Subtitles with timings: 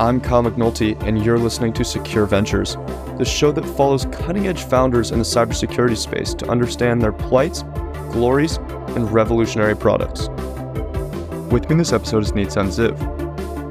[0.00, 2.76] I'm Kyle McNulty, and you're listening to Secure Ventures,
[3.18, 7.64] the show that follows cutting edge founders in the cybersecurity space to understand their plights,
[8.12, 8.58] glories,
[8.94, 10.28] and revolutionary products.
[11.50, 12.96] With me in this episode is Neatsun Ziv.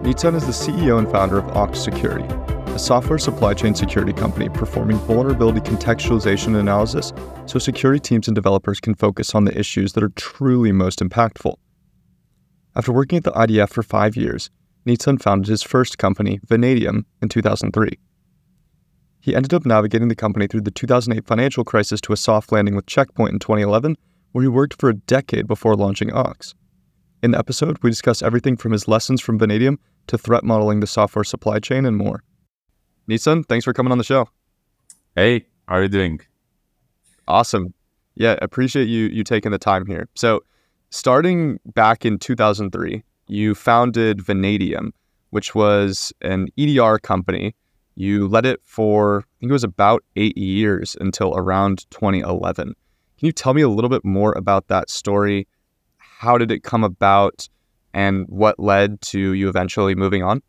[0.04, 2.26] Neatsun is the CEO and founder of Ox Security,
[2.74, 7.14] a software supply chain security company performing vulnerability contextualization analysis
[7.46, 11.56] so security teams and developers can focus on the issues that are truly most impactful.
[12.76, 14.50] After working at the IDF for five years,
[14.88, 17.92] Neatsun founded his first company, Vanadium, in 2003.
[19.20, 22.76] He ended up navigating the company through the 2008 financial crisis to a soft landing
[22.76, 23.98] with Checkpoint in 2011,
[24.32, 26.56] where he worked for a decade before launching Ox.
[27.22, 30.88] In the episode, we discuss everything from his lessons from Vanadium to threat modeling the
[30.88, 32.24] software supply chain and more.
[33.10, 34.30] Neatsun, thanks for coming on the show.
[35.16, 36.22] Hey, how are you doing?
[37.28, 37.74] Awesome.
[38.16, 40.08] Yeah, appreciate you you taking the time here.
[40.16, 40.42] So,
[40.90, 44.94] starting back in 2003, you founded Vanadium,
[45.32, 47.56] which was an EDR company.
[47.96, 52.76] You led it for, I think it was about eight years until around 2011.
[53.18, 55.48] Can you tell me a little bit more about that story?
[55.98, 57.50] How did it come about
[57.94, 60.42] and what led to you eventually moving on?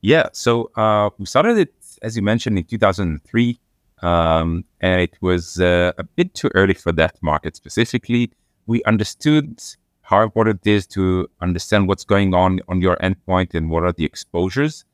[0.00, 3.58] Yeah, so uh, we started it, as you mentioned, in 2003.
[4.02, 8.32] Um, and it was uh, a bit too early for that market specifically.
[8.66, 9.62] We understood
[10.02, 13.92] how important it is to understand what's going on on your endpoint and what are
[13.92, 14.84] the exposures.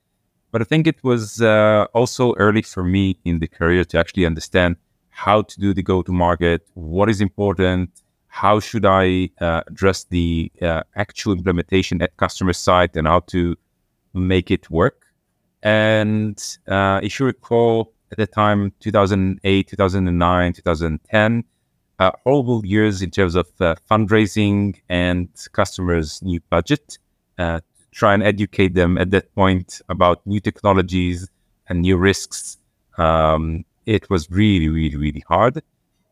[0.50, 4.24] But I think it was uh, also early for me in the career to actually
[4.26, 4.76] understand
[5.10, 7.90] how to do the go to market, what is important,
[8.28, 13.56] how should I uh, address the uh, actual implementation at customer side, and how to
[14.14, 15.06] make it work.
[15.62, 21.44] And uh, if you recall, at the time, 2008, 2009, 2010,
[21.98, 26.98] uh, horrible years in terms of uh, fundraising and customers' new budget.
[27.38, 27.60] Uh,
[27.92, 31.28] try and educate them at that point about new technologies
[31.68, 32.58] and new risks.
[32.96, 35.62] Um, it was really, really, really hard.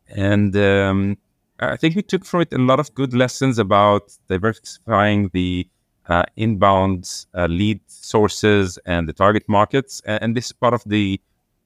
[0.09, 1.19] And um,
[1.61, 5.69] I think we took from it a lot of good lessons about diversifying the
[6.09, 10.01] uh, inbound uh, lead sources and the target markets.
[10.07, 11.21] And, and, this is part of the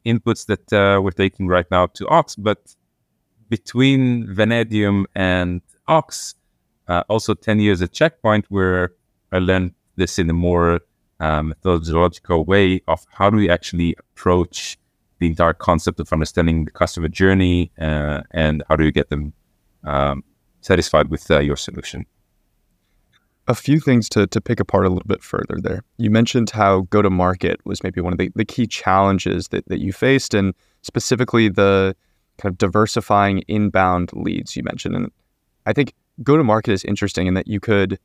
[0.07, 2.37] inputs that uh, we're taking right now to Ox.
[2.37, 2.75] But
[3.51, 6.35] between Vanadium and Ox,
[6.89, 8.93] uh, also 10 years at Checkpoint, where
[9.33, 10.81] I learned this in a more
[11.19, 14.79] um, methodological way of how do we actually approach
[15.19, 19.35] the entire concept of understanding the customer journey uh, and how do you get them
[19.85, 20.25] um,
[20.63, 22.07] satisfied with uh, your solution.
[23.49, 25.83] A few things to, to pick apart a little bit further there.
[25.99, 29.67] You mentioned how go to market was maybe one of the, the key challenges that,
[29.69, 31.97] that you faced, and specifically the
[32.41, 34.97] kind of diversifying inbound leads you mentioned.
[34.97, 35.13] And
[35.67, 37.99] I think go to market is interesting in that you could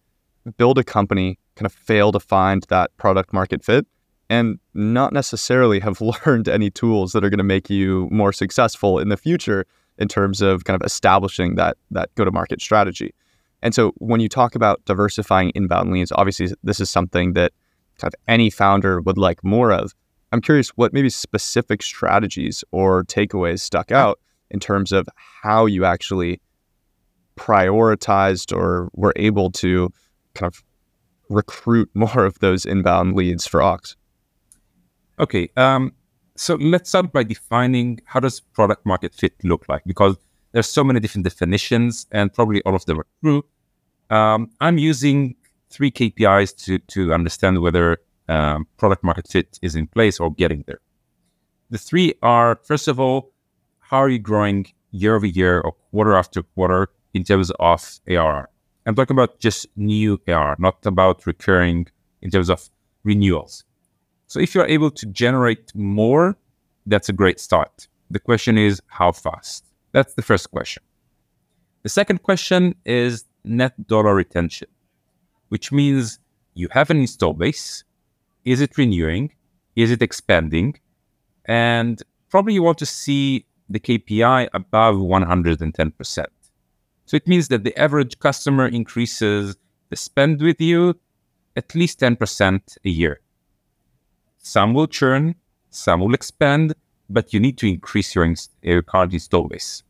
[0.57, 3.87] build a company, kind of fail to find that product market fit,
[4.29, 8.99] and not necessarily have learned any tools that are going to make you more successful
[8.99, 9.65] in the future
[9.97, 13.13] in terms of kind of establishing that that go to market strategy.
[13.61, 17.53] And so when you talk about diversifying inbound leads, obviously this is something that
[17.97, 19.93] kind of any founder would like more of.
[20.31, 24.19] I'm curious what maybe specific strategies or takeaways stuck out
[24.51, 25.07] in terms of
[25.41, 26.39] how you actually
[27.37, 29.91] prioritized or were able to
[30.33, 30.63] kind of
[31.29, 33.95] recruit more of those inbound leads for Ox?
[35.19, 35.93] Okay, um,
[36.35, 40.17] so let's start by defining how does product market fit look like because
[40.51, 43.43] there's so many different definitions and probably all of them are true.
[44.09, 45.35] Um, I'm using
[45.69, 50.63] three KPIs to to understand whether um, product market fit is in place or getting
[50.67, 50.79] there.
[51.69, 53.31] The three are first of all
[53.89, 58.49] how are you growing year over year or quarter after quarter in terms of ARR?
[58.85, 61.87] I'm talking about just new ARR, not about recurring
[62.21, 62.69] in terms of
[63.03, 63.63] renewals.
[64.27, 66.35] So if you're able to generate more,
[66.87, 67.87] that's a great start.
[68.09, 69.65] The question is how fast?
[69.91, 70.83] That's the first question.
[71.83, 74.67] The second question is net dollar retention,
[75.49, 76.19] which means
[76.55, 77.83] you have an install base.
[78.45, 79.31] Is it renewing?
[79.75, 80.79] Is it expanding?
[81.45, 86.25] And probably you want to see the KPI above 110%.
[87.05, 89.57] So it means that the average customer increases
[89.89, 90.99] the spend with you
[91.55, 93.21] at least 10% a year.
[94.37, 95.35] Some will churn,
[95.69, 96.73] some will expand,
[97.09, 98.31] but you need to increase your,
[98.61, 99.83] your current install base.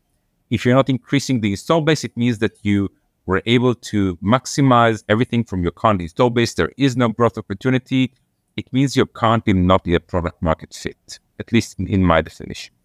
[0.50, 2.90] If you're not increasing the install base, it means that you
[3.26, 6.54] were able to maximize everything from your current install base.
[6.54, 8.12] There is no growth opportunity.
[8.56, 12.75] It means you're currently not a product market fit, at least in, in my definition.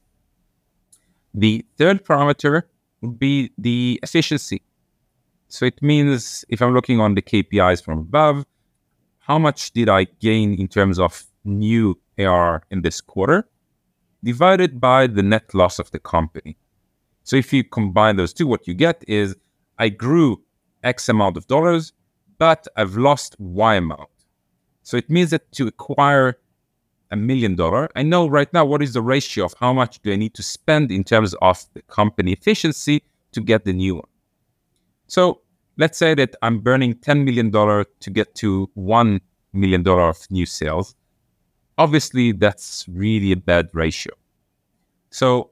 [1.34, 2.64] The third parameter
[3.02, 4.62] would be the efficiency.
[5.48, 8.46] So it means if I'm looking on the KPIs from above,
[9.20, 13.48] how much did I gain in terms of new AR in this quarter,
[14.24, 16.58] divided by the net loss of the company.
[17.24, 19.36] So if you combine those two, what you get is
[19.78, 20.42] I grew
[20.84, 21.94] X amount of dollars,
[22.38, 24.10] but I've lost Y amount.
[24.84, 26.38] So it means that to acquire
[27.12, 30.12] a million dollar, I know right now what is the ratio of how much do
[30.12, 33.04] I need to spend in terms of the company efficiency
[33.34, 34.08] to get the new one.
[35.08, 35.42] So
[35.78, 39.20] let's say that I'm burning $10 million to get to $1
[39.54, 40.96] million of new sales.
[41.78, 44.14] Obviously, that's really a bad ratio.
[45.10, 45.52] So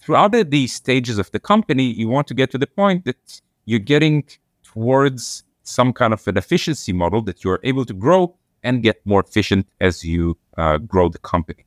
[0.00, 3.78] throughout these stages of the company, you want to get to the point that you're
[3.78, 4.24] getting
[4.62, 9.20] towards some kind of an efficiency model that you're able to grow and get more
[9.20, 11.64] efficient as you uh, grow the company.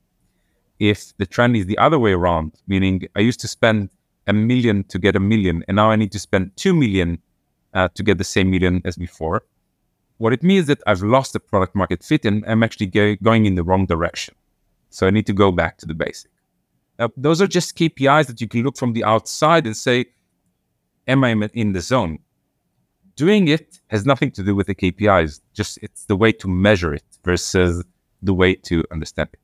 [0.80, 3.90] If the trend is the other way around, meaning I used to spend
[4.28, 7.20] a million to get a million, and now I need to spend two million
[7.74, 9.44] uh, to get the same million as before,
[10.18, 13.46] what it means that I've lost the product market fit and I'm actually go- going
[13.46, 14.36] in the wrong direction.
[14.90, 16.32] So I need to go back to the basic.
[16.98, 20.06] Now, those are just KPIs that you can look from the outside and say,
[21.08, 22.20] Am I in the zone?
[23.16, 26.94] Doing it has nothing to do with the KPIs, just it's the way to measure
[26.94, 27.84] it versus
[28.22, 29.40] the way to understand it.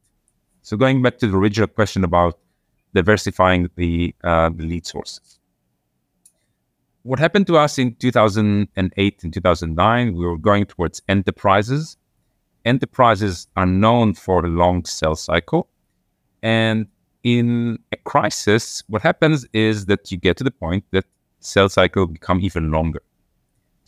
[0.62, 2.38] So, going back to the original question about
[2.94, 5.40] diversifying the, uh, the lead sources.
[7.04, 11.98] What happened to us in 2008 and 2009, we were going towards enterprises.
[12.64, 15.68] Enterprises are known for a long sales cycle.
[16.44, 16.88] And
[17.24, 21.06] in a crisis, what happens is that you get to the point that
[21.40, 23.02] sales cycle become even longer.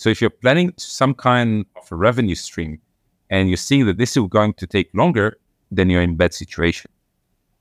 [0.03, 2.81] So if you're planning some kind of a revenue stream
[3.29, 5.37] and you're seeing that this is going to take longer,
[5.71, 6.91] then you're in bad situation.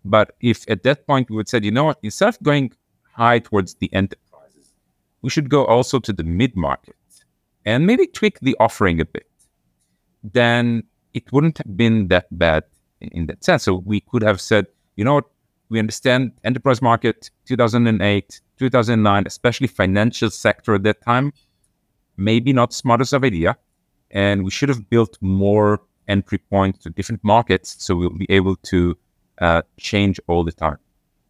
[0.05, 2.73] But if at that point we would say, you know what, instead of going
[3.12, 4.75] high towards the enterprises,
[5.23, 6.97] we should go also to the mid market
[7.65, 9.31] and maybe tweak the offering a bit,
[10.25, 10.83] then
[11.15, 12.65] it wouldn't have been that bad
[13.00, 13.62] in that sense.
[13.62, 14.67] So we could have said,
[14.97, 15.31] you know what,
[15.69, 21.33] we understand enterprise market 2008, 2009, especially financial sector at that time,
[22.22, 23.56] maybe not smartest of idea.
[24.10, 28.56] And we should have built more entry points to different markets so we'll be able
[28.56, 28.96] to
[29.40, 30.78] uh, change all the time.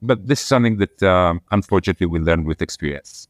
[0.00, 3.28] But this is something that um, unfortunately we learn with experience.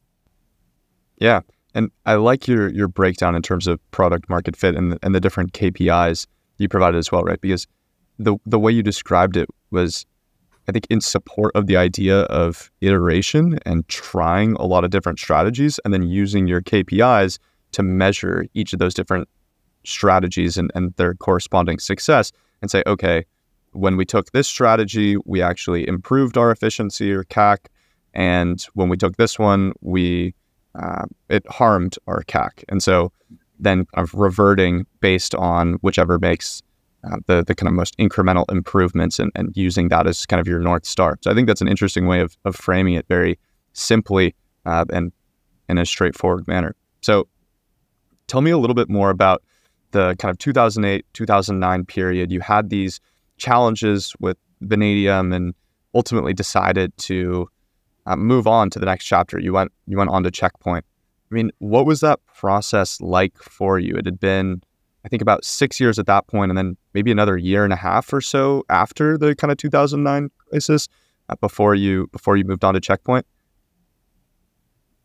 [1.18, 1.40] Yeah.
[1.74, 5.14] And I like your your breakdown in terms of product market fit and the, and
[5.14, 6.26] the different KPIs
[6.58, 7.40] you provided as well, right?
[7.40, 7.66] Because
[8.18, 10.06] the the way you described it was
[10.68, 15.18] I think in support of the idea of iteration and trying a lot of different
[15.18, 17.38] strategies and then using your KPIs
[17.72, 19.28] to measure each of those different
[19.84, 23.24] strategies and, and their corresponding success and say, okay,
[23.72, 27.66] when we took this strategy, we actually improved our efficiency or CAC.
[28.14, 30.34] And when we took this one, we
[30.74, 32.64] uh, it harmed our CAC.
[32.68, 33.12] And so
[33.58, 36.62] then kind of reverting based on whichever makes
[37.04, 40.46] uh, the the kind of most incremental improvements and, and using that as kind of
[40.46, 41.18] your north star.
[41.22, 43.38] So I think that's an interesting way of, of framing it very
[43.72, 44.34] simply
[44.66, 45.12] uh, and
[45.68, 46.74] in a straightforward manner.
[47.00, 47.26] So
[48.32, 49.42] tell me a little bit more about
[49.90, 52.32] the kind of 2008 2009 period.
[52.32, 52.98] You had these
[53.36, 55.54] challenges with Vanadium and
[55.94, 57.46] ultimately decided to
[58.06, 59.38] uh, move on to the next chapter.
[59.38, 60.86] You went you went on to Checkpoint.
[61.30, 63.96] I mean, what was that process like for you?
[63.96, 64.62] It had been
[65.04, 67.76] I think about six years at that point, and then maybe another year and a
[67.76, 70.88] half or so after the kind of 2009 crisis,
[71.28, 73.26] uh, before you before you moved on to Checkpoint.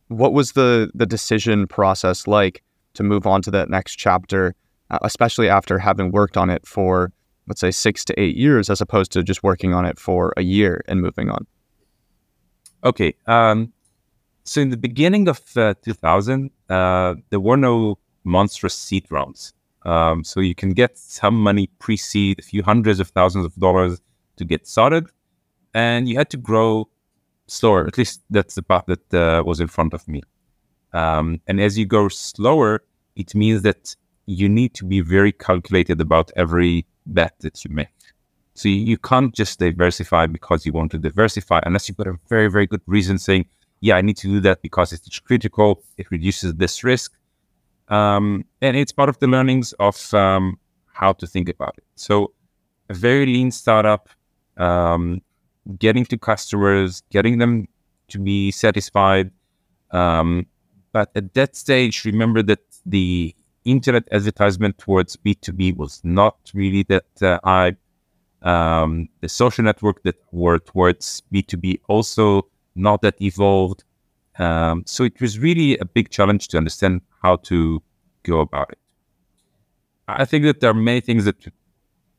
[0.07, 2.63] What was the the decision process like
[2.97, 4.53] to move on to that next chapter,
[4.91, 7.11] uh, especially after having worked on it for
[7.47, 10.41] let's say six to eight years, as opposed to just working on it for a
[10.41, 11.47] year and moving on?
[12.83, 13.73] Okay, um,
[14.43, 19.53] so in the beginning of uh, 2000, uh, there were no monstrous seed rounds.
[19.83, 24.01] Um, so you can get some money pre-seed, a few hundreds of thousands of dollars
[24.35, 25.07] to get started,
[25.73, 26.89] and you had to grow
[27.47, 27.87] slower.
[27.87, 30.21] At least that's the path that uh, was in front of me.
[30.97, 32.83] Um, and as you go slower,
[33.15, 37.97] it means that you need to be very calculated about every bet that you make.
[38.55, 42.17] So you, you can't just diversify because you want to diversify unless you've got a
[42.27, 43.45] very, very good reason saying,
[43.79, 45.83] yeah, I need to do that because it's critical.
[45.97, 47.13] It reduces this risk.
[47.89, 50.57] Um, and it's part of the learnings of um,
[50.93, 51.83] how to think about it.
[51.95, 52.33] So,
[52.89, 54.09] a very lean startup,
[54.57, 55.21] um,
[55.77, 57.67] getting to customers, getting them
[58.07, 59.29] to be satisfied.
[59.91, 60.47] Um,
[60.97, 63.35] but at that stage, remember that the
[63.65, 67.75] internet advertisement towards B2B was not really that uh, high.
[68.41, 73.83] Um, the social network that were towards B2B also not that evolved.
[74.39, 77.83] Um, so it was really a big challenge to understand how to
[78.23, 78.79] go about it.
[80.07, 81.35] I think that there are many things that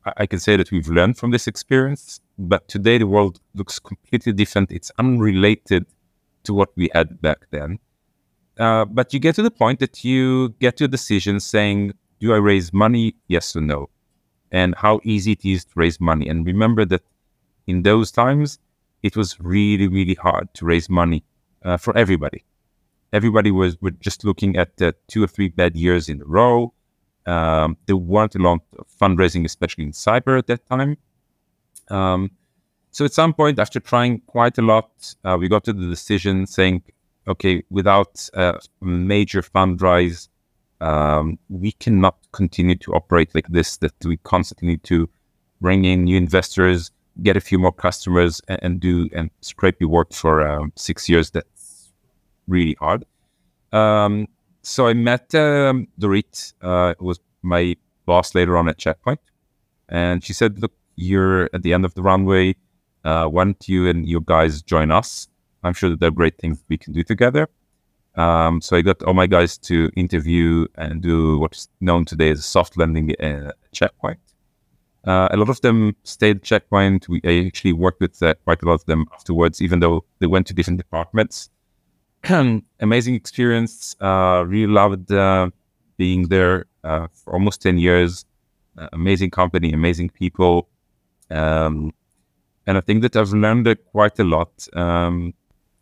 [0.05, 2.21] I can say that we've learned from this experience.
[2.37, 4.71] But today the world looks completely different.
[4.71, 5.85] It's unrelated
[6.45, 7.79] to what we had back then.
[8.59, 12.33] Uh, but you get to the point that you get to a decision saying, do
[12.33, 13.15] I raise money?
[13.27, 13.89] Yes or no?
[14.51, 16.27] And how easy it is to raise money.
[16.27, 17.03] And remember that
[17.67, 18.59] in those times,
[19.01, 21.23] it was really, really hard to raise money
[21.63, 22.43] uh, for everybody.
[23.13, 26.73] Everybody was were just looking at uh, two or three bad years in a row.
[27.25, 30.97] Um, there weren't a lot of fundraising, especially in cyber at that time.
[31.89, 32.31] Um,
[32.91, 36.45] so at some point, after trying quite a lot, uh, we got to the decision
[36.45, 36.83] saying,
[37.29, 40.27] okay, without a major fundraise,
[40.81, 45.09] um, we cannot continue to operate like this, that we constantly need to
[45.61, 49.89] bring in new investors, get a few more customers and, and do and scrape your
[49.89, 51.31] work for um, six years.
[51.31, 51.91] That's
[52.47, 53.05] really hard.
[53.71, 54.27] Um,
[54.63, 59.19] so I met um, Dorit, uh, was my boss later on at Checkpoint,
[59.87, 62.55] and she said, "Look, you're at the end of the runway.
[63.03, 65.27] Uh, why don't you and your guys join us?
[65.63, 67.49] I'm sure that there are great things we can do together."
[68.15, 72.43] Um, so I got all my guys to interview and do what's known today as
[72.45, 74.19] soft landing uh, checkpoint.
[75.05, 77.07] Uh, a lot of them stayed checkpoint.
[77.07, 80.27] We I actually worked with uh, quite a lot of them afterwards, even though they
[80.27, 81.49] went to different departments.
[82.79, 83.95] Amazing experience.
[84.01, 85.49] Uh, really loved uh,
[85.97, 88.25] being there uh, for almost 10 years.
[88.93, 90.69] amazing company, amazing people.
[91.29, 91.91] Um,
[92.65, 94.51] and I think that I've learned quite a lot.
[94.73, 95.33] Um,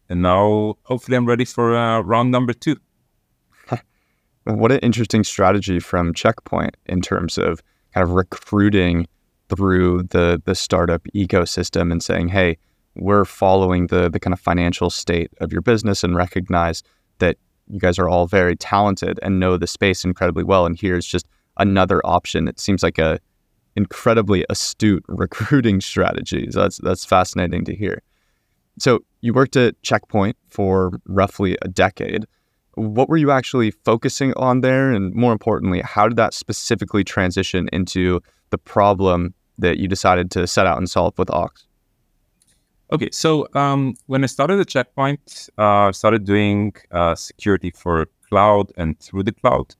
[0.10, 2.78] and now hopefully I'm ready for uh, round number two.
[4.44, 7.62] what an interesting strategy from Checkpoint in terms of
[7.94, 9.08] kind of recruiting
[9.50, 12.58] through the the startup ecosystem and saying, hey,
[12.96, 16.84] we're following the the kind of financial state of your business and recognize
[17.20, 17.38] that
[17.68, 20.66] you guys are all very talented and know the space incredibly well.
[20.66, 22.48] And here's just another option.
[22.48, 23.20] It seems like a
[23.76, 26.48] incredibly astute recruiting strategy.
[26.52, 28.02] So that's that's fascinating to hear.
[28.80, 32.26] So you worked at Checkpoint for roughly a decade.
[32.76, 34.92] What were you actually focusing on there?
[34.92, 40.46] And more importantly, how did that specifically transition into the problem that you decided to
[40.46, 41.68] set out and solve with Ox?
[42.92, 48.08] Okay, so um, when I started at Checkpoint, uh, I started doing uh, security for
[48.30, 49.76] cloud and through the cloud.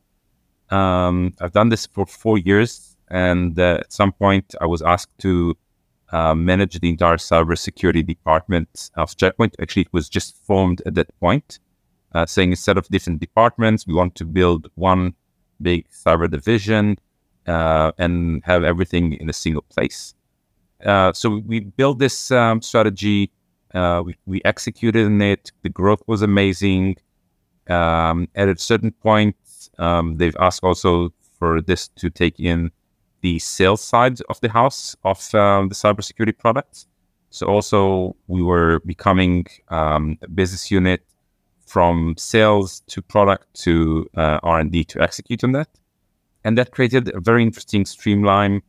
[0.70, 5.18] Um, I've done this for four years, and uh, at some point, I was asked
[5.20, 5.56] to
[6.12, 9.56] uh, manage the entire cybersecurity department of Checkpoint.
[9.62, 11.60] Actually, it was just formed at that point,
[12.14, 15.14] uh, saying instead of different departments, we want to build one
[15.62, 16.98] big cyber division
[17.48, 20.14] uh, and have everything in a single place.
[20.86, 23.32] Uh, so we built this um, strategy.
[23.74, 25.52] Uh, we, we, executed in it.
[25.64, 26.98] The growth was amazing.
[27.68, 29.36] Um, at a certain point,
[29.78, 32.72] um, they've asked also for this to take in
[33.22, 36.88] the sales side of the house of um, the cybersecurity products.
[37.30, 41.02] So also we were becoming um, a business unit
[41.66, 45.68] from sales to product to uh, R and D to execute on that,
[46.44, 48.62] and that created a very interesting streamline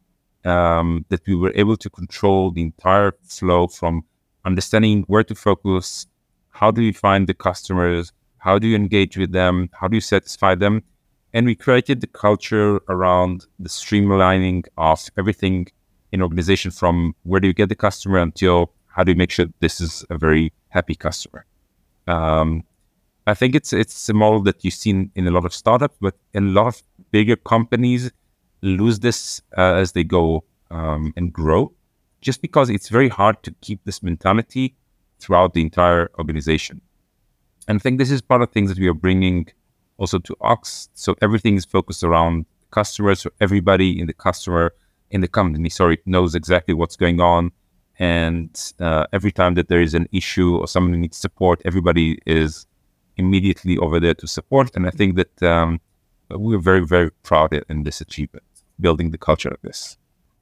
[0.45, 4.03] um, that we were able to control the entire flow from
[4.45, 6.07] understanding where to focus,
[6.51, 10.01] how do you find the customers, how do you engage with them, how do you
[10.01, 10.83] satisfy them,
[11.33, 15.67] and we created the culture around the streamlining of everything
[16.13, 19.47] in organization from where do you get the customer until how do you make sure
[19.61, 21.45] this is a very happy customer.
[22.07, 22.65] Um,
[23.27, 26.15] I think it's it's a model that you've seen in a lot of startups, but
[26.35, 28.11] a lot of bigger companies
[28.63, 31.73] lose this uh, as they go um, and grow,
[32.23, 34.75] just because it's very hard to keep this mentality
[35.21, 36.81] throughout the entire organization.
[37.67, 39.49] And I think this is part of things that we are bringing
[39.99, 40.89] also to Ox.
[40.95, 43.21] So everything is focused around customers.
[43.21, 44.73] So everybody in the customer
[45.11, 47.51] in the company, sorry, knows exactly what's going on.
[47.99, 52.67] And uh, every time that there is an issue or someone needs support, everybody is
[53.17, 54.71] immediately over there to support.
[54.77, 55.81] And I think that um,
[56.31, 58.45] we're very, very proud in this achievement,
[58.81, 59.97] building the culture of this.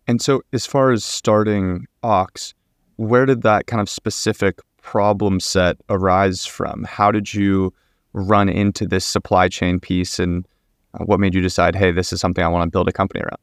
[0.06, 2.54] And so, as far as starting Ox,
[2.96, 6.84] where did that kind of specific problem set arise from?
[6.84, 7.72] How did you
[8.16, 10.46] run into this supply chain piece and
[10.94, 13.22] uh, what made you decide, hey, this is something I want to build a company
[13.22, 13.38] around?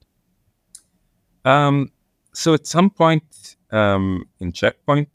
[1.46, 1.92] Um,
[2.34, 5.10] so at some point um, in Checkpoint,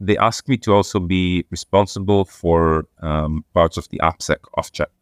[0.00, 4.92] they asked me to also be responsible for um, parts of the AppSec of Checkpoint.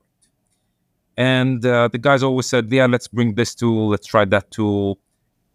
[1.16, 4.98] And uh, the guys always said, yeah, let's bring this tool, let's try that tool.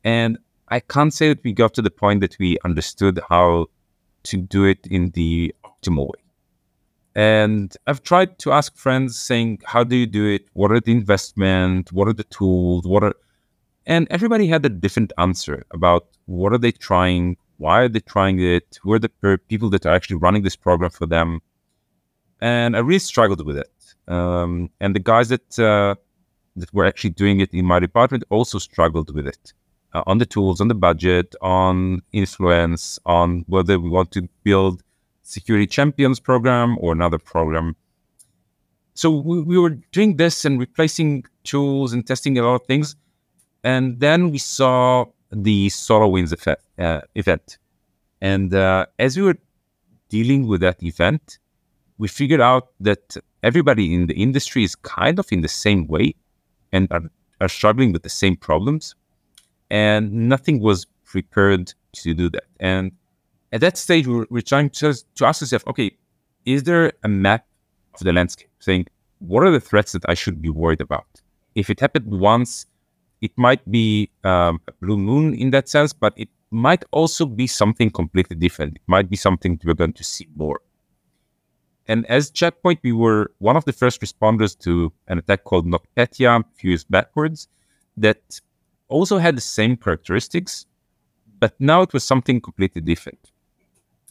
[0.04, 0.40] And
[0.70, 3.68] I can't say that we got to the point that we understood how
[4.24, 6.29] to do it in the optimal way.
[7.16, 10.48] And I've tried to ask friends saying, how do you do it?
[10.54, 11.92] What are the investment?
[11.92, 12.86] What are the tools?
[12.86, 13.14] What are
[13.86, 18.40] And everybody had a different answer about what are they trying, why are they trying
[18.40, 19.10] it, who are the
[19.48, 21.42] people that are actually running this program for them.
[22.40, 23.72] And I really struggled with it.
[24.08, 25.96] Um, and the guys that uh,
[26.56, 29.54] that were actually doing it in my department also struggled with it
[29.94, 34.84] uh, on the tools, on the budget, on influence, on whether we want to build
[35.30, 37.76] security champions program or another program.
[38.96, 42.96] So we, we were doing this and replacing tools and testing a lot of things.
[43.64, 47.58] And then we saw the SolarWinds effect, uh, event.
[48.22, 49.38] And uh, as we were
[50.10, 51.40] dealing with that event,
[51.98, 56.16] we figured out that everybody in the industry is kind of in the same way
[56.72, 57.04] and are,
[57.40, 58.96] are struggling with the same problems.
[59.70, 62.46] And nothing was prepared to do that.
[62.60, 62.92] And
[63.52, 65.92] at that stage, we're, we're trying to, to ask ourselves, okay,
[66.46, 67.46] is there a map
[67.94, 68.88] of the landscape saying,
[69.20, 71.08] what are the threats that I should be worried about?
[71.56, 72.66] If it happened once,
[73.22, 77.48] it might be um, a blue moon in that sense, but it might also be
[77.48, 78.78] something completely different.
[78.78, 80.62] It might be something we're going to see more.
[81.88, 86.42] And as Checkpoint, we were one of the first responders to an attack called NotPetya
[86.42, 87.48] a few years backwards
[87.98, 88.40] that
[88.88, 90.68] also had the same characteristics,
[91.40, 93.29] but now it was something completely different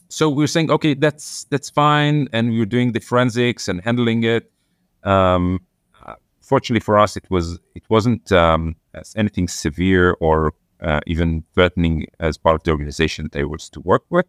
[0.09, 3.81] so we were saying, okay, that's that's fine, and we were doing the forensics and
[3.81, 4.51] handling it.
[5.03, 5.61] Um,
[6.49, 8.75] fortunately for us, it was it wasn't um,
[9.15, 14.03] anything severe or uh, even threatening as part of the organization they was to work
[14.09, 14.25] with.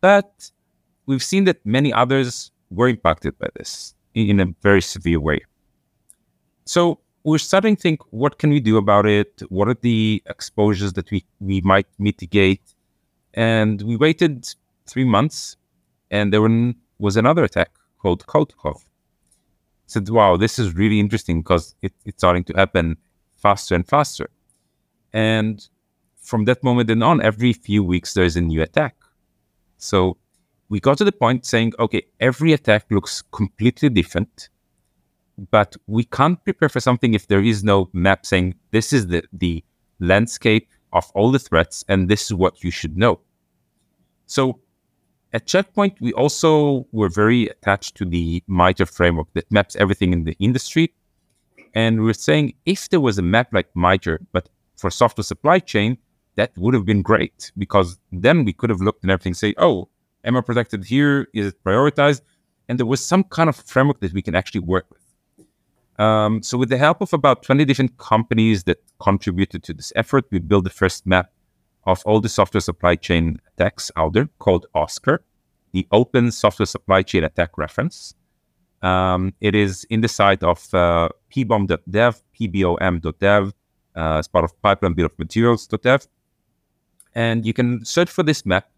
[0.00, 0.50] But
[1.06, 5.40] we've seen that many others were impacted by this in, in a very severe way.
[6.64, 9.42] So we're starting to think, what can we do about it?
[9.48, 12.62] What are the exposures that we, we might mitigate?
[13.34, 14.46] And we waited
[14.88, 15.56] three months,
[16.10, 16.46] and there
[16.98, 18.80] was another attack called Codecov.
[19.86, 22.96] Said, wow, this is really interesting because it, it's starting to happen
[23.36, 24.28] faster and faster.
[25.12, 25.66] And
[26.20, 28.96] from that moment and on, every few weeks there's a new attack.
[29.78, 30.18] So
[30.68, 34.50] we got to the point saying, okay, every attack looks completely different,
[35.50, 39.22] but we can't prepare for something if there is no map saying this is the,
[39.32, 39.64] the
[40.00, 43.20] landscape of all the threats and this is what you should know.
[44.26, 44.60] So
[45.32, 50.24] at Checkpoint, we also were very attached to the MITRE framework that maps everything in
[50.24, 50.94] the industry.
[51.74, 55.58] And we are saying if there was a map like MITRE, but for software supply
[55.58, 55.98] chain,
[56.36, 59.88] that would have been great because then we could have looked at everything, say, oh,
[60.24, 61.28] am I protected here?
[61.34, 62.22] Is it prioritized?
[62.68, 65.02] And there was some kind of framework that we can actually work with.
[65.98, 70.26] Um, so, with the help of about 20 different companies that contributed to this effort,
[70.30, 71.32] we built the first map
[71.88, 75.20] of all the software supply chain attacks out there called OSCAR,
[75.72, 78.14] the Open Software Supply Chain Attack Reference.
[78.82, 83.54] Um, it is in the site of uh, pbom.dev, pbom.dev,
[83.96, 86.06] uh, as part of pipeline bill of materials.dev.
[87.14, 88.68] And you can search for this map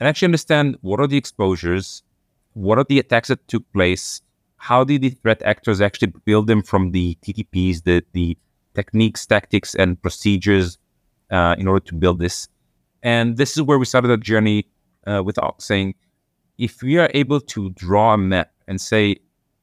[0.00, 2.02] and actually understand what are the exposures,
[2.54, 4.22] what are the attacks that took place,
[4.56, 8.36] how did the threat actors actually build them from the TTPs, the, the
[8.74, 10.78] techniques, tactics, and procedures
[11.30, 12.48] uh, in order to build this.
[13.02, 14.66] And this is where we started our journey
[15.06, 15.94] uh, with saying
[16.58, 19.16] if we are able to draw a map and say,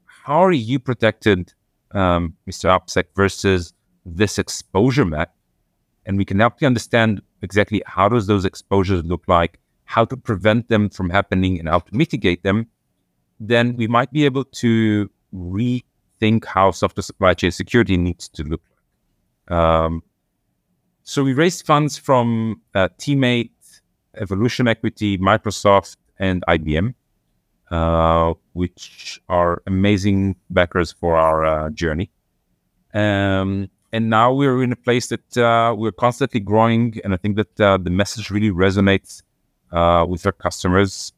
[0.06, 1.54] how are you protected,
[1.92, 2.70] um, Mr.
[2.70, 3.74] OPSEC, versus
[4.06, 5.34] this exposure map?
[6.06, 10.18] And we can help you understand exactly how does those exposures look like, how to
[10.18, 12.68] prevent them from happening and how to mitigate them,
[13.40, 18.62] then we might be able to rethink how software supply chain security needs to look
[19.48, 19.58] like.
[19.58, 20.04] Um,
[21.08, 23.50] so we raised funds from uh, Team8,
[24.18, 26.96] Evolution Equity, Microsoft, and IBM,
[27.72, 32.12] uh, which are amazing backers for our uh, journey.
[32.94, 37.38] Um, and now we're in a place that uh, we're constantly growing, and I think
[37.38, 39.24] that uh, the message really resonates
[39.72, 41.14] uh, with our customers.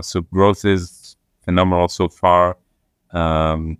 [0.00, 2.56] so growth is phenomenal so far.
[3.10, 3.76] Um,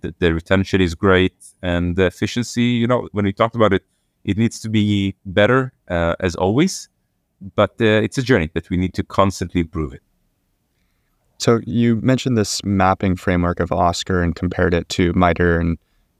[0.00, 2.64] the, the retention is great, and the efficiency.
[2.82, 3.84] You know, when we talked about it,
[4.24, 6.88] it needs to be better uh, as always,
[7.54, 10.02] but uh, it's a journey that we need to constantly improve it.
[11.38, 15.78] So you mentioned this mapping framework of OSCAR and compared it to MITRE, and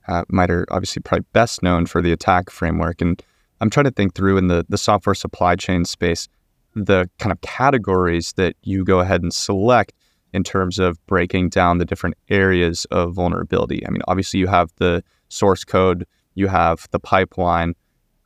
[0.09, 3.01] uh, MITRE obviously probably best known for the attack framework.
[3.01, 3.23] And
[3.61, 6.29] I'm trying to think through in the the software supply chain space
[6.75, 9.93] the kind of categories that you go ahead and select
[10.33, 13.87] in terms of breaking down the different areas of vulnerability.
[13.87, 17.75] I mean, obviously you have the source code, you have the pipeline,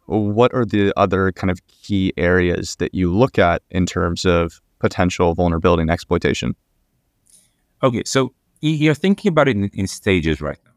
[0.08, 4.60] what are the other kind of key areas that you look at in terms of
[4.78, 6.56] potential vulnerability and exploitation?
[7.82, 10.72] Okay, so you're thinking about it in, in stages right now.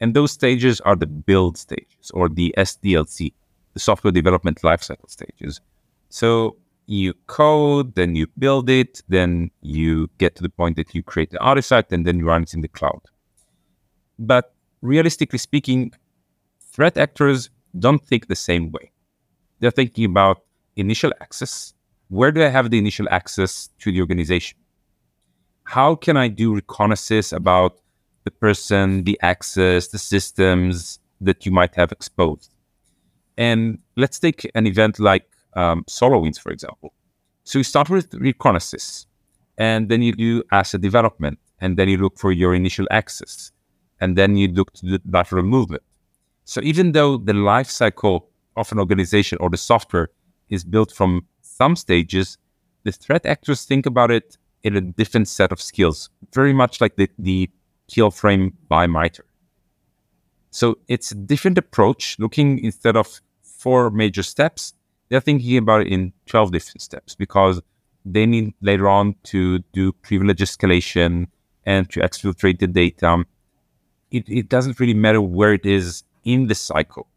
[0.00, 3.32] And those stages are the build stages or the SDLC
[3.74, 5.60] the software development lifecycle stages.
[6.08, 11.02] So you code, then you build it, then you get to the point that you
[11.02, 13.00] create the artifact, and then you run it in the cloud.
[14.18, 15.92] But realistically speaking,
[16.72, 18.92] threat actors don't think the same way.
[19.60, 20.42] They're thinking about
[20.76, 21.74] initial access.
[22.08, 24.58] Where do I have the initial access to the organization?
[25.64, 27.78] How can I do reconnaissance about
[28.24, 32.52] the person, the access, the systems that you might have exposed?
[33.36, 36.92] And let's take an event like um, SolarWinds, for example.
[37.44, 39.06] So you start with reconnaissance,
[39.58, 43.52] and then you do asset development, and then you look for your initial access,
[44.00, 45.82] and then you look to the lateral movement.
[46.44, 50.10] So even though the life cycle of an organization or the software
[50.48, 52.38] is built from some stages,
[52.84, 56.96] the threat actors think about it in a different set of skills, very much like
[56.96, 57.48] the, the
[57.88, 59.24] kill frame by MITRE.
[60.50, 64.74] So it's a different approach, looking instead of four major steps,
[65.08, 67.60] they're thinking about it in 12 different steps because
[68.04, 71.26] they need later on to do privilege escalation
[71.66, 73.24] and to exfiltrate the data.
[74.10, 77.08] It, it doesn't really matter where it is in the cycle.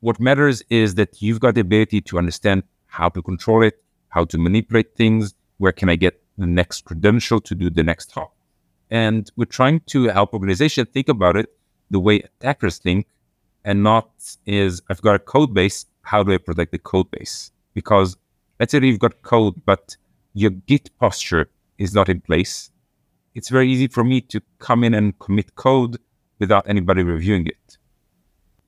[0.00, 4.24] What matters is that you've got the ability to understand how to control it, how
[4.26, 8.34] to manipulate things, where can I get the next credential to do the next hop.
[8.90, 11.48] And we're trying to help organizations think about it
[11.90, 13.06] the way attackers think
[13.64, 14.10] and not
[14.46, 15.86] is I've got a code base.
[16.02, 17.50] How do I protect the code base?
[17.72, 18.16] Because
[18.60, 19.96] let's say you've got code, but
[20.34, 22.70] your Git posture is not in place.
[23.34, 25.98] It's very easy for me to come in and commit code
[26.38, 27.78] without anybody reviewing it.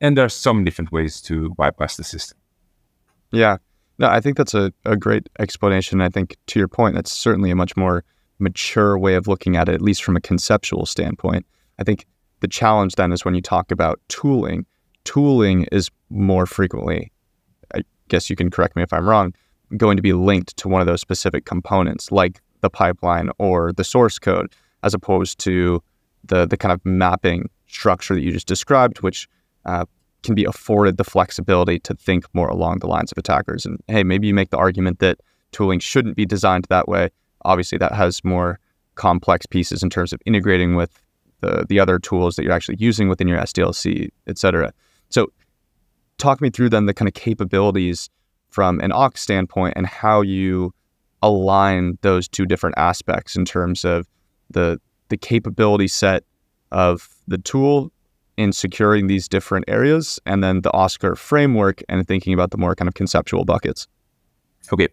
[0.00, 2.38] And there are some different ways to bypass the system.
[3.32, 3.58] Yeah.
[3.98, 6.00] No, I think that's a, a great explanation.
[6.02, 8.04] I think to your point, that's certainly a much more
[8.38, 11.46] mature way of looking at it, at least from a conceptual standpoint.
[11.78, 12.06] I think
[12.40, 14.66] the challenge then is when you talk about tooling,
[15.04, 17.10] tooling is more frequently,
[17.74, 19.34] I guess you can correct me if I'm wrong,
[19.76, 23.84] going to be linked to one of those specific components like the pipeline or the
[23.84, 25.82] source code, as opposed to
[26.24, 29.28] the the kind of mapping structure that you just described, which
[29.66, 29.84] uh,
[30.22, 33.64] can be afforded the flexibility to think more along the lines of attackers.
[33.66, 35.20] And hey, maybe you make the argument that
[35.52, 37.10] tooling shouldn't be designed that way.
[37.44, 38.58] Obviously, that has more
[38.94, 41.02] complex pieces in terms of integrating with
[41.40, 44.72] the the other tools that you're actually using within your SDLC, et cetera.
[45.10, 45.32] So,
[46.18, 48.10] talk me through then the kind of capabilities
[48.48, 50.72] from an Ox standpoint and how you
[51.22, 54.08] align those two different aspects in terms of
[54.50, 56.24] the the capability set
[56.72, 57.92] of the tool
[58.36, 62.74] in securing these different areas and then the OSCAR framework and thinking about the more
[62.74, 63.88] kind of conceptual buckets.
[64.72, 64.88] Okay.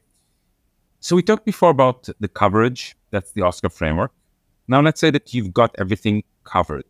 [1.00, 2.96] So we talked before about the coverage.
[3.12, 4.12] That's the OSCAR framework.
[4.68, 6.86] Now let's say that you've got everything covered.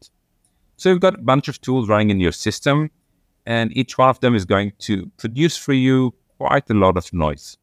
[0.77, 2.91] So you've got a bunch of tools running in your system
[3.45, 7.11] and each one of them is going to produce for you quite a lot of
[7.13, 7.57] noise.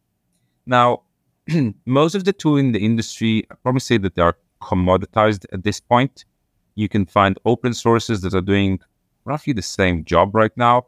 [0.66, 1.02] Now,
[1.86, 5.64] most of the tools in the industry, I probably say that they are commoditized at
[5.64, 6.24] this point.
[6.80, 8.80] You can find open sources that are doing
[9.26, 10.86] roughly the same job right now.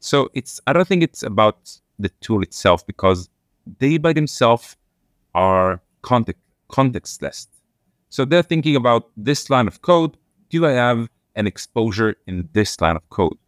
[0.00, 1.58] So it's I don't think it's about
[2.00, 3.28] the tool itself because
[3.78, 4.76] they by themselves
[5.34, 7.46] are context contextless.
[8.08, 10.16] So they're thinking about this line of code.
[10.48, 13.38] Do I have an exposure in this line of code?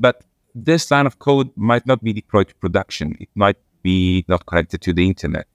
[0.00, 3.16] But this line of code might not be deployed to production.
[3.20, 5.46] It might be not connected to the internet.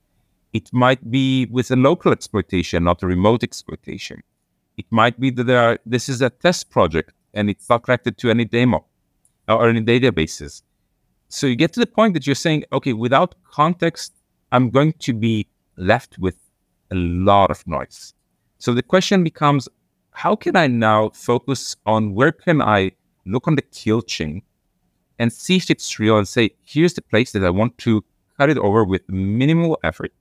[0.54, 4.22] It might be with a local exploitation, not a remote exploitation.
[4.78, 8.18] It might be that there are, this is a test project and it's not connected
[8.20, 8.86] to any demo
[9.48, 10.64] or any databases.
[11.28, 14.14] So you get to the point that you're saying, okay, without context,
[14.52, 16.38] I'm going to be left with
[16.92, 18.14] a lot of noise.
[18.60, 19.68] So the question becomes,
[20.12, 22.92] how can I now focus on where can I
[23.26, 24.44] look on the kill chain
[25.20, 28.04] and see if it's real and say, here's the place that I want to
[28.38, 30.14] cut it over with minimal effort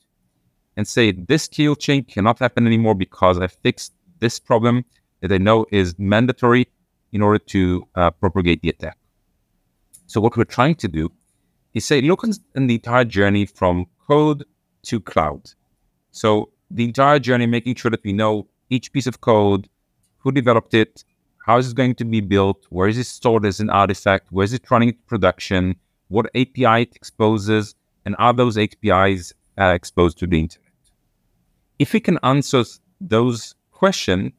[0.76, 4.85] and say, this kill chain cannot happen anymore because I fixed this problem
[5.20, 6.66] that they know is mandatory
[7.12, 8.96] in order to uh, propagate the attack.
[10.06, 11.12] So what we're trying to do
[11.74, 14.44] is say, look in the entire journey from code
[14.85, 15.50] to cloud.
[16.11, 19.68] So the entire journey, making sure that we know each piece of code,
[20.18, 21.04] who developed it,
[21.46, 22.66] how is it going to be built?
[22.70, 24.30] Where is it stored as an artifact?
[24.30, 25.76] Where is it running in production?
[26.08, 27.74] What API it exposes?
[28.04, 30.68] And are those APIs uh, exposed to the internet?
[31.78, 32.62] If we can answer
[33.00, 34.30] those questions,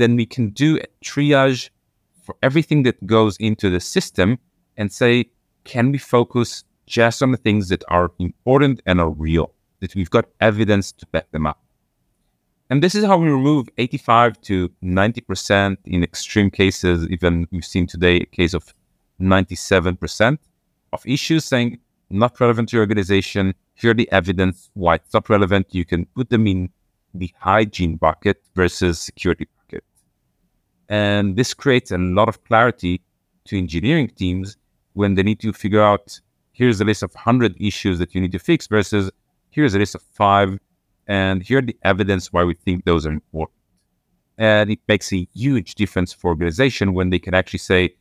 [0.00, 1.70] then we can do a triage
[2.24, 4.38] for everything that goes into the system
[4.76, 5.12] and say,
[5.72, 9.48] can we focus just on the things that are important and are real,
[9.80, 11.60] that we've got evidence to back them up?
[12.68, 17.08] And this is how we remove 85 to 90% in extreme cases.
[17.08, 18.74] Even we've seen today a case of
[19.18, 20.38] 97%
[20.92, 21.78] of issues saying
[22.10, 23.54] not relevant to your organization.
[23.74, 25.68] Here are the evidence why it's not relevant.
[25.70, 26.70] You can put them in
[27.14, 29.84] the hygiene bucket versus security bucket.
[30.88, 33.00] And this creates a lot of clarity
[33.46, 34.56] to engineering teams
[34.94, 36.20] when they need to figure out
[36.52, 39.10] here's a list of 100 issues that you need to fix versus
[39.50, 40.58] here's a list of five
[41.06, 43.58] and here are the evidence why we think those are important.
[44.38, 47.94] And it makes a huge difference for organization when they can actually say,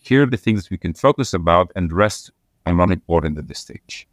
[0.00, 2.30] here are the things we can focus about and the rest
[2.66, 4.06] are not important at this stage.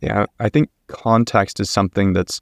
[0.00, 2.40] Yeah, I think context is something that's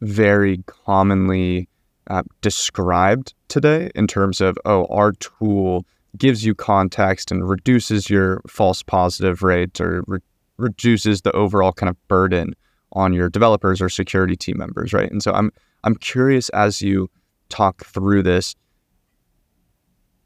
[0.00, 1.68] very commonly
[2.08, 5.84] uh, described today in terms of, oh, our tool
[6.16, 10.20] gives you context and reduces your false positive rate or re-
[10.56, 12.54] reduces the overall kind of burden
[12.92, 15.10] on your developers or security team members, right?
[15.10, 15.52] And so I'm
[15.84, 17.08] I'm curious as you
[17.48, 18.54] talk through this,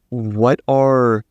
[0.08, 1.24] what are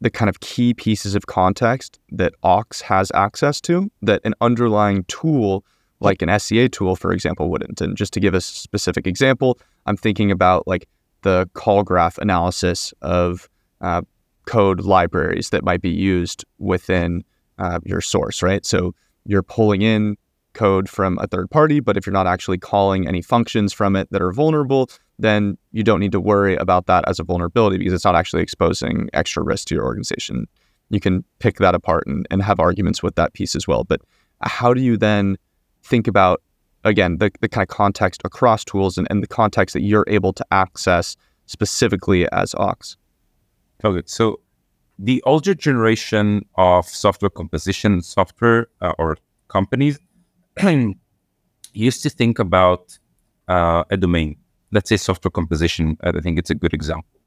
[0.00, 5.04] the kind of key pieces of context that Ox has access to that an underlying
[5.04, 5.64] tool
[6.02, 7.80] like an SCA tool, for example, wouldn't.
[7.80, 10.88] And just to give a specific example, I'm thinking about like
[11.22, 13.48] the call graph analysis of
[13.80, 14.02] uh,
[14.46, 17.24] code libraries that might be used within
[17.58, 18.66] uh, your source, right?
[18.66, 20.16] So you're pulling in
[20.54, 24.08] code from a third party, but if you're not actually calling any functions from it
[24.10, 27.92] that are vulnerable, then you don't need to worry about that as a vulnerability because
[27.92, 30.46] it's not actually exposing extra risk to your organization.
[30.90, 33.84] You can pick that apart and, and have arguments with that piece as well.
[33.84, 34.02] But
[34.42, 35.38] how do you then
[35.82, 36.42] think about,
[36.84, 40.32] again, the, the kind of context across tools and, and the context that you're able
[40.32, 41.16] to access
[41.46, 42.96] specifically as Ox?
[43.84, 44.40] Okay, so
[44.98, 49.16] the older generation of software composition software uh, or
[49.48, 49.98] companies
[51.72, 52.98] used to think about
[53.48, 54.36] uh, a domain.
[54.70, 55.96] Let's say software composition.
[56.02, 57.20] I think it's a good example.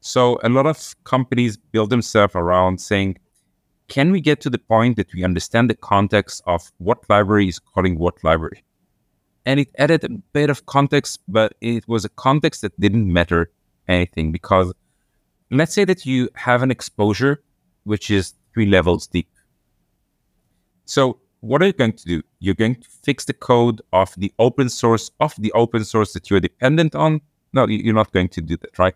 [0.00, 3.18] So a lot of companies build themselves around saying,
[3.88, 7.58] can we get to the point that we understand the context of what library is
[7.58, 8.64] calling what library?
[9.44, 13.50] And it added a bit of context, but it was a context that didn't matter
[13.86, 14.72] anything because
[15.50, 17.42] let's say that you have an exposure
[17.84, 19.28] which is three levels deep.
[20.84, 22.22] So what are you going to do?
[22.40, 26.28] You're going to fix the code of the open source of the open source that
[26.28, 27.20] you're dependent on.
[27.52, 28.94] No, you're not going to do that, right?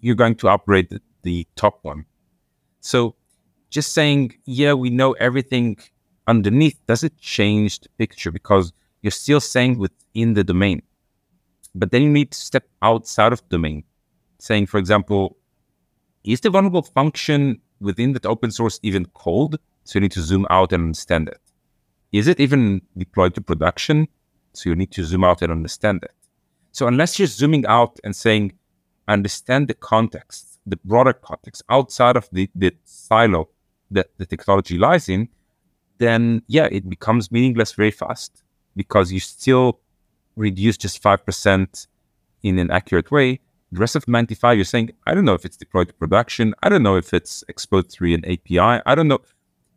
[0.00, 2.04] You're going to upgrade the, the top one.
[2.80, 3.16] So
[3.70, 5.78] just saying, yeah, we know everything
[6.26, 10.82] underneath doesn't change the picture because you're still saying within the domain.
[11.74, 13.84] But then you need to step outside of domain,
[14.38, 15.36] saying, for example,
[16.24, 19.58] is the vulnerable function within that open source even called?
[19.84, 21.40] So you need to zoom out and understand it.
[22.12, 24.08] Is it even deployed to production?
[24.52, 26.12] So you need to zoom out and understand it.
[26.72, 28.52] So unless you're zooming out and saying,
[29.06, 33.48] understand the context, the broader context outside of the, the silo
[33.90, 35.28] that the technology lies in,
[35.98, 38.42] then yeah, it becomes meaningless very fast
[38.76, 39.80] because you still
[40.36, 41.86] reduce just 5%
[42.42, 43.40] in an accurate way.
[43.72, 46.54] The rest of 95, you're saying, I don't know if it's deployed to production.
[46.62, 48.58] I don't know if it's exposed through an API.
[48.58, 49.20] I don't know.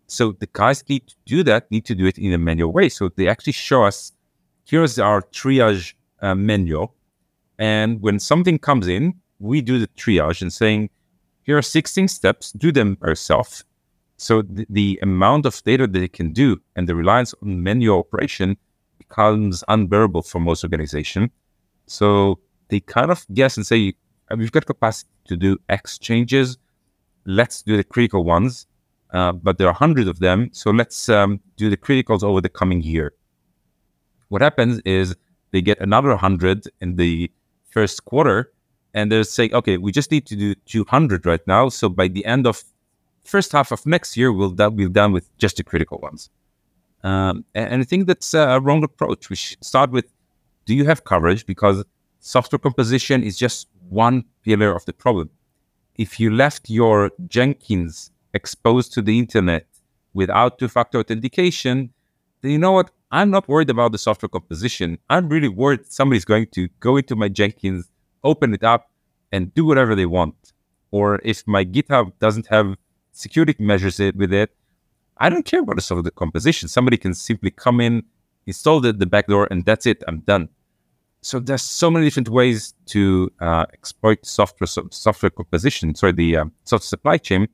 [0.07, 2.89] So the guys need to do that, need to do it in a manual way.
[2.89, 4.13] So they actually show us
[4.65, 6.87] here's our triage uh, menu.
[7.59, 10.89] And when something comes in, we do the triage and saying,
[11.43, 13.63] here are 16 steps, do them yourself.
[14.17, 17.99] So the, the amount of data that they can do and the reliance on manual
[17.99, 18.57] operation
[18.97, 21.29] becomes unbearable for most organizations.
[21.87, 23.93] So they kind of guess and say,
[24.35, 26.57] we've got capacity to do X changes.
[27.25, 28.65] Let's do the critical ones
[29.13, 30.49] uh, but there are hundreds of them.
[30.53, 33.13] So let's um, do the criticals over the coming year.
[34.29, 35.15] What happens is
[35.51, 37.31] they get another hundred in the
[37.69, 38.51] first quarter,
[38.93, 41.69] and they're saying, okay, we just need to do 200 right now.
[41.69, 42.63] So by the end of
[43.23, 46.29] first half of next year, we'll do, we'll done with just the critical ones.
[47.03, 49.29] Um, and, and I think that's a wrong approach.
[49.29, 50.05] We should start with,
[50.65, 51.45] do you have coverage?
[51.45, 51.83] Because
[52.19, 55.29] software composition is just one pillar of the problem.
[55.95, 59.67] If you left your Jenkins exposed to the internet
[60.13, 61.91] without two-factor authentication,
[62.41, 62.91] then you know what?
[63.11, 64.97] I'm not worried about the software composition.
[65.09, 67.89] I'm really worried somebody's going to go into my Jenkins,
[68.23, 68.89] open it up,
[69.31, 70.35] and do whatever they want.
[70.91, 72.75] Or if my GitHub doesn't have
[73.11, 74.51] security measures with it,
[75.17, 76.67] I don't care about the software composition.
[76.69, 78.03] Somebody can simply come in,
[78.45, 80.03] install the, the backdoor, and that's it.
[80.07, 80.49] I'm done.
[81.21, 85.95] So there's so many different ways to uh, exploit software so, software composition.
[85.95, 87.47] Sorry, the uh, software supply chain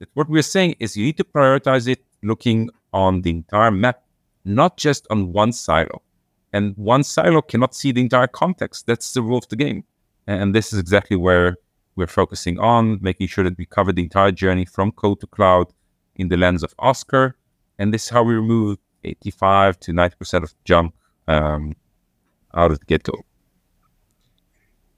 [0.00, 4.02] that what we're saying is you need to prioritize it looking on the entire map,
[4.44, 6.02] not just on one silo.
[6.52, 8.86] And one silo cannot see the entire context.
[8.86, 9.84] That's the rule of the game.
[10.26, 11.56] And this is exactly where
[11.96, 15.66] we're focusing on, making sure that we cover the entire journey from code to cloud
[16.16, 17.36] in the lens of Oscar.
[17.78, 20.94] And this is how we remove 85 to 90% of junk
[21.26, 21.74] um,
[22.54, 23.24] out of the get go.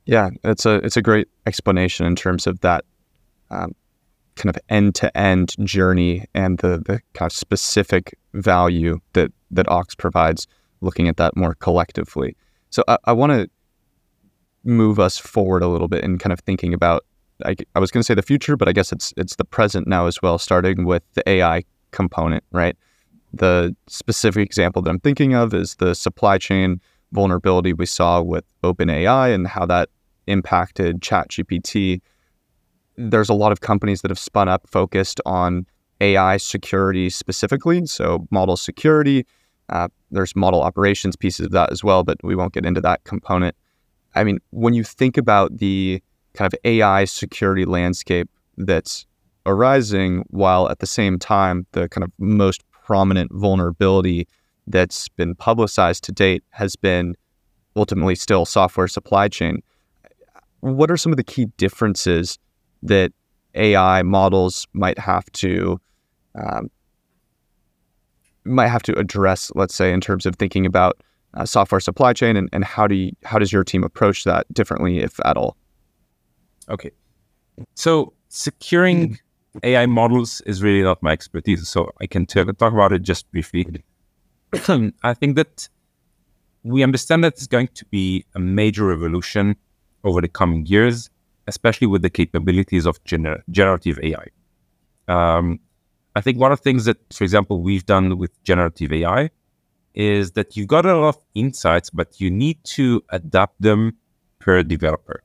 [0.07, 2.85] Yeah, it's a it's a great explanation in terms of that
[3.51, 3.75] um,
[4.35, 9.69] kind of end to end journey and the the kind of specific value that that
[9.69, 10.47] Ox provides.
[10.81, 12.37] Looking at that more collectively,
[12.71, 13.49] so I, I want to
[14.65, 17.05] move us forward a little bit in kind of thinking about.
[17.45, 19.87] I, I was going to say the future, but I guess it's it's the present
[19.87, 20.39] now as well.
[20.39, 22.77] Starting with the AI component, right?
[23.33, 26.81] The specific example that I'm thinking of is the supply chain
[27.13, 29.89] vulnerability we saw with OpenAI and how that
[30.27, 32.01] impacted ChatGPT.
[32.97, 35.67] There's a lot of companies that have spun up focused on
[36.01, 39.27] AI security specifically, so model security.
[39.71, 43.03] Uh, there's model operations pieces of that as well, but we won't get into that
[43.05, 43.57] component.
[44.15, 46.03] I mean, when you think about the
[46.35, 49.07] kind of AI security landscape that's
[49.47, 54.27] arising, while at the same time, the kind of most prominent vulnerability
[54.67, 57.15] that's been publicized to date has been
[57.77, 59.63] ultimately still software supply chain.
[60.61, 62.39] What are some of the key differences
[62.83, 63.13] that
[63.55, 65.81] AI models might have to
[66.35, 66.71] um,
[68.45, 71.03] might have to address, let's say, in terms of thinking about
[71.35, 74.53] uh, software supply chain, and, and how do you, how does your team approach that
[74.53, 75.57] differently, if at all?
[76.69, 76.91] Okay,
[77.75, 79.19] so securing
[79.63, 83.31] AI models is really not my expertise, so I can t- talk about it just
[83.31, 83.85] briefly.
[85.03, 85.69] I think that
[86.63, 89.57] we understand that it's going to be a major revolution
[90.05, 91.11] over the coming years,
[91.47, 94.27] especially with the capabilities of gener- generative AI.
[95.09, 95.61] Um,
[96.17, 99.31] I think one of the things that, for example, we've done with generative AI
[99.95, 103.97] is that you've got a lot of insights, but you need to adapt them
[104.39, 105.23] per developer.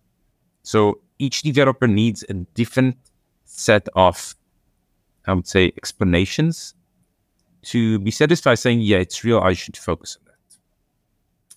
[0.63, 2.98] So each developer needs a different
[3.45, 4.36] set of,
[5.26, 6.74] I would say, explanations
[7.63, 10.58] to be satisfied saying, yeah, it's real, I should focus on that.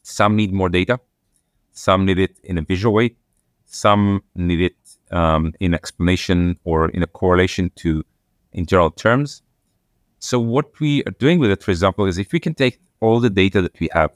[0.03, 1.01] Some need more data,
[1.73, 3.17] some need it in a visual way,
[3.67, 4.77] some need it
[5.11, 8.05] um, in explanation or in a correlation to
[8.53, 9.43] internal terms.
[10.19, 13.21] So what we are doing with it, for example, is if we can take all
[13.21, 14.11] the data that we have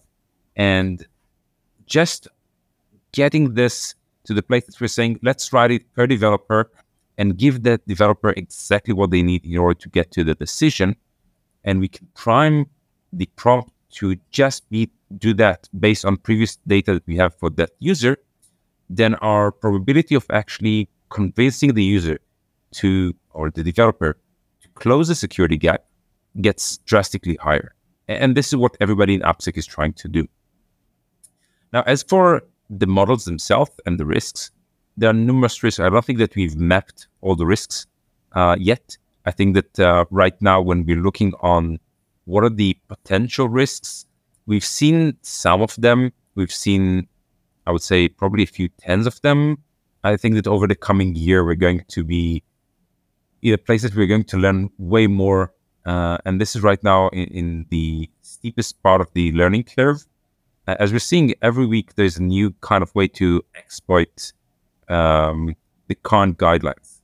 [0.57, 1.07] and
[1.87, 2.29] just
[3.13, 6.71] getting this to the place that we're saying, let's write it per developer
[7.19, 10.97] and give that developer exactly what they need in order to get to the decision.
[11.65, 12.67] And we can prime
[13.13, 17.51] the prompt to just be do that based on previous data that we have for
[17.51, 18.17] that user,
[18.89, 22.19] then our probability of actually convincing the user
[22.73, 24.19] to or the developer
[24.63, 25.85] to close the security gap
[26.41, 27.75] gets drastically higher.
[28.09, 30.27] And this is what everybody in AppSec is trying to do.
[31.73, 34.51] Now, as for the models themselves and the risks,
[34.97, 35.81] there are numerous risks.
[35.81, 37.87] I don't think that we've mapped all the risks
[38.33, 38.97] uh, yet.
[39.25, 41.79] I think that uh, right now, when we're looking on
[42.25, 44.07] what are the potential risks,
[44.47, 46.13] we've seen some of them.
[46.35, 47.09] We've seen,
[47.67, 49.59] I would say, probably a few tens of them.
[50.05, 52.43] I think that over the coming year, we're going to be
[53.43, 55.53] in places we're going to learn way more.
[55.85, 60.07] Uh, and this is right now in, in, the steepest part of the learning curve.
[60.69, 64.33] as we're seeing every week, there's a new kind of way to exploit
[64.89, 65.57] um,
[65.89, 67.01] the current guidelines.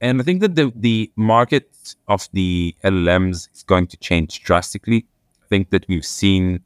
[0.00, 5.06] And I think that the, the market of the LLMs is going to change drastically.
[5.42, 6.64] I think that we've seen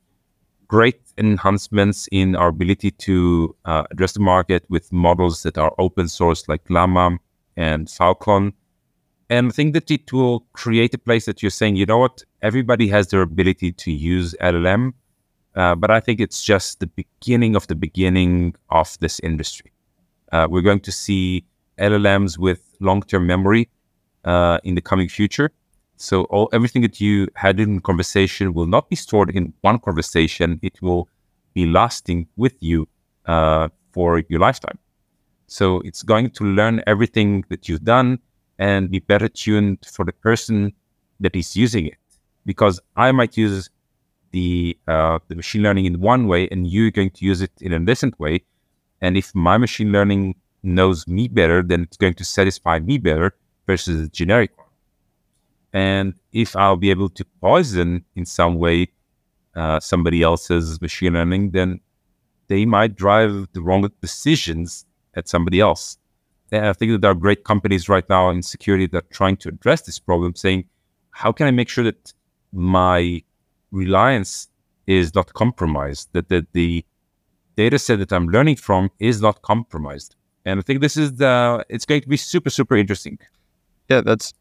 [0.69, 6.09] great enhancements in our ability to uh, address the market with models that are open
[6.09, 7.19] source like Llama
[7.57, 8.55] and Falcon.
[9.35, 12.23] And I think that it will create a place that you're saying, you know what,
[12.41, 14.93] everybody has their ability to use LLM,
[15.57, 19.73] uh, but I think it's just the beginning of the beginning of this industry.
[20.31, 21.45] Uh, we're going to see
[21.79, 23.69] LLMs with long-term memory
[24.25, 25.51] uh, in the coming future.
[25.97, 30.61] So all everything that you had in conversation will not be stored in one conversation.
[30.63, 31.09] It will
[31.55, 32.87] be lasting with you
[33.27, 34.79] uh, for your lifetime.
[35.49, 38.21] So it's going to learn everything that you've done
[38.59, 40.73] and be better tuned for the person
[41.21, 41.99] that is using it.
[42.47, 43.71] Because I might use
[44.33, 47.73] the uh, the machine learning in one way, and you're going to use it in
[47.73, 48.43] a different way.
[49.01, 53.37] And if my machine learning knows me better, then it's going to satisfy me better
[53.67, 54.67] versus a generic one.
[55.73, 58.89] And if I'll be able to poison in some way
[59.55, 61.81] uh, somebody else's machine learning, then
[62.49, 65.99] they might drive the wrong decisions at somebody else.
[66.53, 69.37] And I think that there are great companies right now in security that are trying
[69.39, 70.65] to address this problem, saying,
[71.11, 72.13] how can I make sure that
[72.53, 73.23] my
[73.71, 74.49] reliance
[74.87, 76.85] is not compromised, that, that the
[77.57, 80.17] data set that I'm learning from is not compromised.
[80.45, 83.19] And I think this is the it's going to be super super interesting.
[83.89, 84.35] Yeah, that's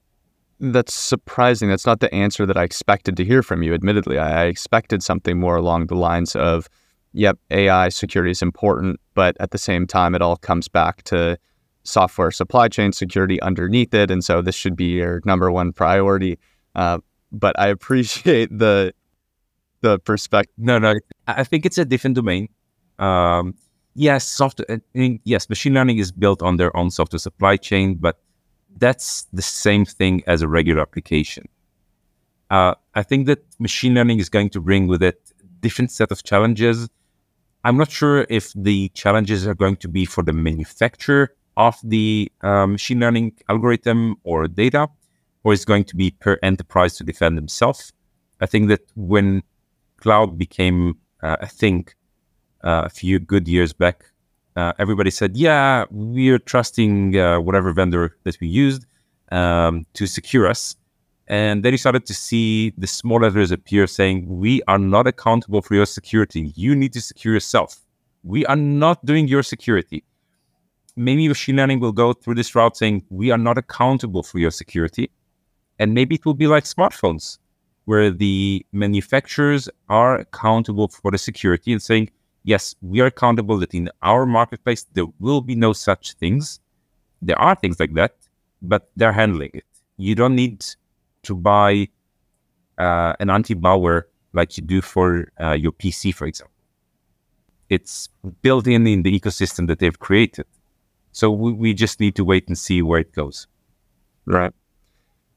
[0.59, 1.69] that's surprising.
[1.69, 3.73] That's not the answer that I expected to hear from you.
[3.73, 6.69] Admittedly, I, I expected something more along the lines of,
[7.13, 11.37] "Yep, AI security is important," but at the same time, it all comes back to
[11.83, 16.39] software supply chain security underneath it, and so this should be your number one priority.
[16.75, 16.99] Uh,
[17.31, 18.93] but I appreciate the
[19.81, 20.53] the perspective.
[20.57, 20.95] No, no,
[21.27, 22.47] I think it's a different domain.
[22.99, 23.55] Um,
[23.95, 24.81] yes, software.
[24.93, 28.19] yes, machine learning is built on their own software supply chain, but
[28.77, 31.47] that's the same thing as a regular application.
[32.49, 36.23] Uh, I think that machine learning is going to bring with it different set of
[36.23, 36.89] challenges.
[37.63, 42.31] I'm not sure if the challenges are going to be for the manufacturer of the
[42.41, 44.87] uh, machine learning algorithm or data,
[45.43, 47.93] or it's going to be per enterprise to defend themselves.
[48.41, 49.43] I think that when
[49.97, 51.87] cloud became uh, a thing
[52.63, 54.03] uh, a few good years back,
[54.55, 58.85] uh, everybody said, yeah, we're trusting uh, whatever vendor that we used
[59.31, 60.75] um, to secure us.
[61.27, 65.61] And then you started to see the small letters appear saying, we are not accountable
[65.61, 66.51] for your security.
[66.55, 67.79] You need to secure yourself.
[68.23, 70.03] We are not doing your security.
[70.95, 74.51] Maybe machine learning will go through this route saying, we are not accountable for your
[74.51, 75.09] security.
[75.79, 77.39] And maybe it will be like smartphones,
[77.85, 82.11] where the manufacturers are accountable for the security and saying,
[82.43, 86.59] yes, we are accountable that in our marketplace, there will be no such things.
[87.21, 88.15] There are things like that,
[88.61, 89.65] but they're handling it.
[89.97, 90.63] You don't need
[91.23, 91.87] to buy
[92.77, 96.53] uh, an anti malware like you do for uh, your PC, for example.
[97.69, 98.09] It's
[98.41, 100.45] built in in the ecosystem that they've created.
[101.13, 103.47] So we, we just need to wait and see where it goes.
[104.25, 104.53] Right.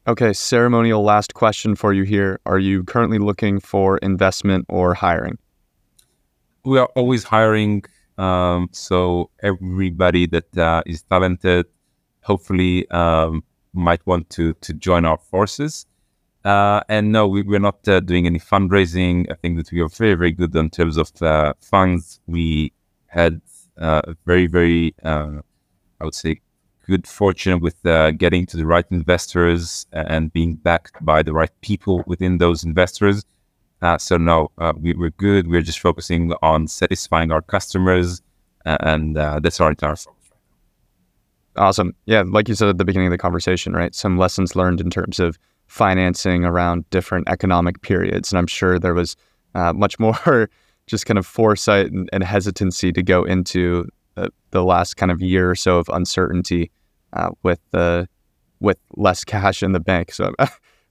[0.09, 2.41] Okay, ceremonial last question for you here.
[2.45, 5.39] Are you currently looking for investment or hiring?
[6.67, 7.85] we are always hiring.
[8.19, 11.67] Um, so everybody that uh, is talented,
[12.23, 15.87] hopefully, um, might want to to join our forces.
[16.45, 19.31] Uh, and no, we, we're not uh, doing any fundraising.
[19.31, 22.21] I think that we are very, very good in terms of uh, funds.
[22.27, 22.73] We
[23.07, 23.41] had
[23.79, 25.41] uh, very, very, uh,
[26.01, 26.41] I would say,
[26.87, 32.05] good fortune with getting to the right investors and being backed by the right people
[32.07, 33.25] within those investors.
[33.83, 35.49] Uh, so no, uh, we, are good.
[35.49, 38.23] We're just focusing on satisfying our customers,
[38.65, 40.17] and uh, that's our entire focus.
[41.57, 41.95] Awesome.
[42.07, 43.95] Yeah, like you said at the beginning of the conversation, right?
[43.95, 48.95] Some lessons learned in terms of financing around different economic periods, and I'm sure there
[48.95, 49.17] was
[49.55, 50.49] uh, much more
[50.87, 53.89] just kind of foresight and, and hesitancy to go into
[54.51, 56.71] the, last kind of year or so of uncertainty
[57.13, 58.09] uh, with the
[58.59, 60.13] with less cash in the bank.
[60.13, 60.49] So I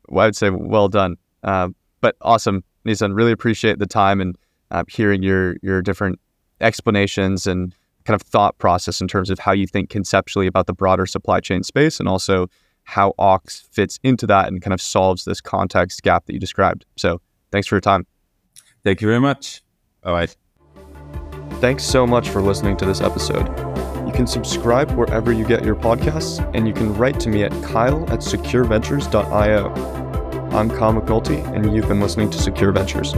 [0.10, 1.18] would say well done.
[1.44, 1.70] Uh,
[2.00, 3.16] but awesome Neatsun.
[3.16, 4.38] really appreciate the time and
[4.72, 6.20] uh, hearing your your different
[6.62, 7.74] explanations and
[8.06, 11.40] kind of thought process in terms of how you think conceptually about the broader supply
[11.40, 12.48] chain space and also
[12.84, 16.86] how Ox fits into that and kind of solves this context gap that you described.
[16.98, 17.20] So
[17.52, 18.06] thanks for your time.
[18.84, 19.64] Thank you very much.
[20.04, 20.36] All right.
[21.62, 23.48] Thanks so much for listening to this episode.
[24.06, 27.52] You can subscribe wherever you get your podcasts, and you can write to me at
[27.64, 29.70] kyle at secureventures.io.
[30.52, 33.14] I'm Kyle McNulty, and you've been listening to Secure Ventures.